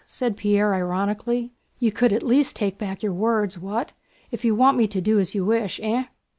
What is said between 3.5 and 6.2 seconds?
What? If you want me to do as you wish, eh?"